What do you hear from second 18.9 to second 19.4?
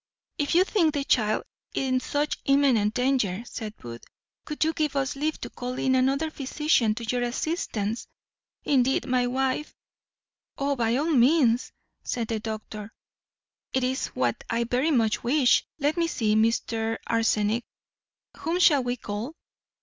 call?"